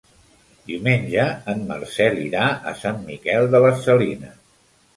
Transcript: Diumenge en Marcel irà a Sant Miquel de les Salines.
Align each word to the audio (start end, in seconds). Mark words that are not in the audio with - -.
Diumenge 0.69 1.25
en 1.53 1.61
Marcel 1.67 2.19
irà 2.23 2.49
a 2.73 2.75
Sant 2.81 2.99
Miquel 3.13 3.49
de 3.57 3.65
les 3.69 3.87
Salines. 3.87 4.45